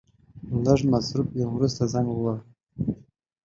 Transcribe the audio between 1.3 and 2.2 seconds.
يم ورسته زنګ